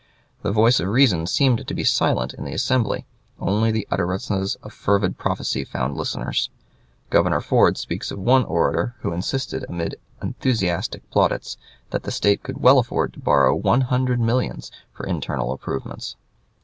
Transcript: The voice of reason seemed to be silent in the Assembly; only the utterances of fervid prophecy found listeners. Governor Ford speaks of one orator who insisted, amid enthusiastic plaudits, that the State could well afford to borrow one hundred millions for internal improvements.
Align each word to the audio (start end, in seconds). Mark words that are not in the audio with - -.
The 0.41 0.51
voice 0.51 0.79
of 0.79 0.87
reason 0.87 1.27
seemed 1.27 1.67
to 1.67 1.73
be 1.75 1.83
silent 1.83 2.33
in 2.33 2.43
the 2.43 2.55
Assembly; 2.55 3.05
only 3.39 3.69
the 3.71 3.87
utterances 3.91 4.55
of 4.63 4.73
fervid 4.73 5.19
prophecy 5.19 5.63
found 5.63 5.95
listeners. 5.95 6.49
Governor 7.11 7.39
Ford 7.39 7.77
speaks 7.77 8.09
of 8.09 8.17
one 8.17 8.43
orator 8.45 8.95
who 9.01 9.13
insisted, 9.13 9.63
amid 9.69 9.97
enthusiastic 10.19 11.07
plaudits, 11.11 11.55
that 11.91 12.01
the 12.01 12.11
State 12.11 12.41
could 12.41 12.57
well 12.63 12.79
afford 12.79 13.13
to 13.13 13.19
borrow 13.19 13.55
one 13.55 13.81
hundred 13.81 14.19
millions 14.19 14.71
for 14.91 15.05
internal 15.05 15.51
improvements. 15.51 16.15